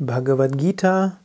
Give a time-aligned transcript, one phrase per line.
[0.00, 1.18] Bhagavad Gita,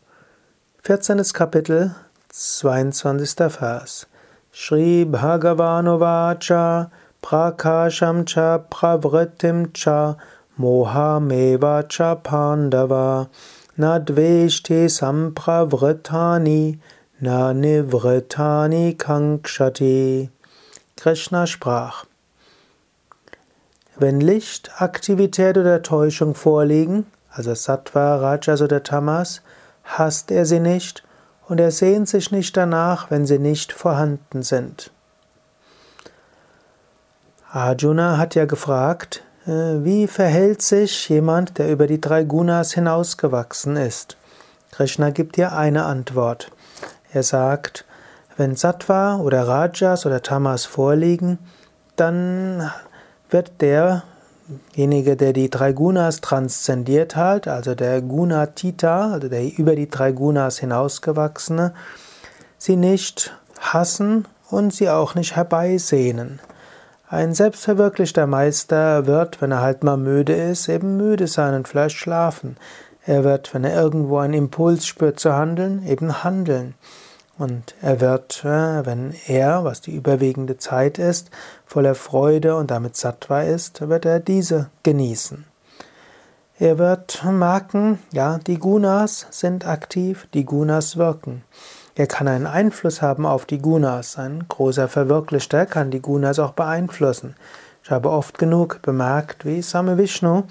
[0.82, 1.32] 14.
[1.32, 1.94] Kapitel,
[2.30, 3.48] 22.
[3.48, 4.08] Vers.
[4.52, 6.90] Shri Bhagavanovacha
[7.22, 10.16] Prakasham cha pravritim cha
[10.60, 13.30] mohameva cha pandava
[13.78, 16.80] nadveshti sampravritani
[17.22, 20.30] na nivritani kankshati.
[20.98, 22.08] Krishna sprach.
[24.00, 29.42] Wenn Licht, Aktivität oder Täuschung vorliegen, also Sattva, Rajas oder Tamas,
[29.84, 31.04] hasst er sie nicht
[31.48, 34.92] und er sehnt sich nicht danach, wenn sie nicht vorhanden sind.
[37.52, 43.76] Arjuna hat ja gefragt, äh, wie verhält sich jemand, der über die drei Gunas hinausgewachsen
[43.76, 44.18] ist?
[44.72, 46.52] Krishna gibt hier eine Antwort.
[47.12, 47.86] Er sagt,
[48.38, 51.38] wenn Sattva oder Rajas oder Tamas vorliegen,
[51.96, 52.72] dann
[53.30, 54.04] wird der
[54.48, 60.12] derjenige, der die drei Gunas transzendiert hat, also der Gunatita, also der über die drei
[60.12, 61.74] Gunas hinausgewachsene,
[62.58, 66.40] sie nicht hassen und sie auch nicht herbeisehnen.
[67.08, 71.98] Ein selbstverwirklichter Meister wird, wenn er halt mal müde ist, eben müde sein und vielleicht
[71.98, 72.58] schlafen.
[73.06, 76.74] Er wird, wenn er irgendwo einen Impuls spürt zu handeln, eben handeln.
[77.38, 81.32] Und er wird, äh, wenn er, was die überwiegende Zeit ist,
[81.66, 85.46] voller Freude und damit sattwa ist, wird er diese genießen.
[86.60, 91.44] Er wird merken, ja, die Gunas sind aktiv, die Gunas wirken.
[91.96, 94.18] Er kann einen Einfluss haben auf die Gunas.
[94.18, 97.36] Ein großer Verwirklichter kann die Gunas auch beeinflussen.
[97.84, 100.44] Ich habe oft genug bemerkt, wie Same Vishnu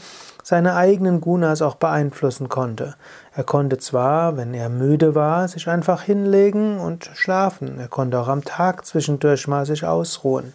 [0.43, 2.95] seine eigenen Gunas auch beeinflussen konnte.
[3.35, 7.79] Er konnte zwar, wenn er müde war, sich einfach hinlegen und schlafen.
[7.79, 10.53] Er konnte auch am Tag zwischendurch mal sich ausruhen.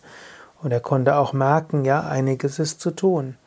[0.62, 3.38] Und er konnte auch merken, ja, einiges ist zu tun.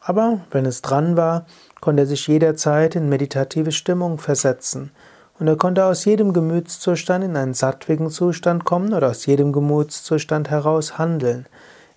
[0.00, 1.46] Aber wenn es dran war,
[1.80, 4.90] konnte er sich jederzeit in meditative Stimmung versetzen.
[5.38, 10.50] Und er konnte aus jedem Gemütszustand in einen sattwigen Zustand kommen oder aus jedem Gemütszustand
[10.50, 11.46] heraus handeln.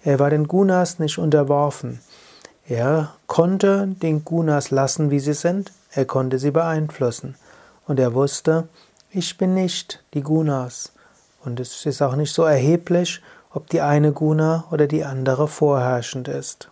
[0.03, 1.99] Er war den Gunas nicht unterworfen.
[2.67, 7.35] Er konnte den Gunas lassen, wie sie sind, er konnte sie beeinflussen.
[7.87, 8.67] Und er wusste,
[9.09, 10.93] ich bin nicht die Gunas.
[11.43, 13.21] Und es ist auch nicht so erheblich,
[13.51, 16.69] ob die eine Guna oder die andere vorherrschend ist.